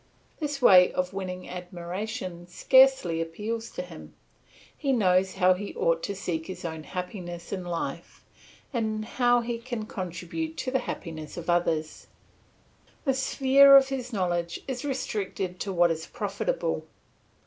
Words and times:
This 0.39 0.63
way 0.63 0.91
of 0.93 1.13
winning 1.13 1.47
admiration 1.47 2.47
scarcely 2.47 3.21
appeals 3.21 3.69
to 3.69 3.83
him; 3.83 4.15
he 4.75 4.91
knows 4.91 5.35
how 5.35 5.53
he 5.53 5.75
ought 5.75 6.01
to 6.01 6.15
seek 6.15 6.47
his 6.47 6.65
own 6.65 6.85
happiness 6.85 7.53
in 7.53 7.63
life, 7.63 8.25
and 8.73 9.05
how 9.05 9.41
he 9.41 9.59
can 9.59 9.85
contribute 9.85 10.57
to 10.57 10.71
the 10.71 10.79
happiness 10.89 11.37
of 11.37 11.51
others. 11.51 12.07
The 13.05 13.13
sphere 13.13 13.77
of 13.77 13.89
his 13.89 14.11
knowledge 14.11 14.61
is 14.67 14.83
restricted 14.83 15.59
to 15.59 15.71
what 15.71 15.91
is 15.91 16.07
profitable. 16.07 16.87